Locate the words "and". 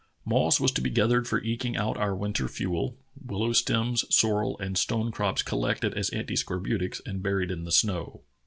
4.57-4.75, 7.05-7.21